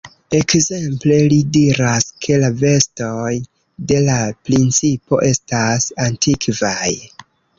[0.35, 3.35] Ekzemple, li diras, ke la vestoj
[3.91, 4.17] de la
[4.49, 6.91] princino estas antikvaj.